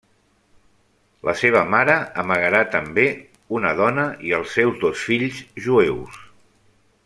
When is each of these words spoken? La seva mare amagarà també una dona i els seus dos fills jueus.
La 1.27 1.35
seva 1.41 1.61
mare 1.73 1.97
amagarà 2.23 2.63
també 2.77 3.05
una 3.61 3.75
dona 3.83 4.07
i 4.31 4.35
els 4.39 4.57
seus 4.59 4.81
dos 4.87 5.05
fills 5.11 5.45
jueus. 5.67 6.21